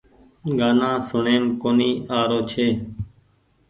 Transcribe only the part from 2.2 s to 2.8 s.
رو ڇي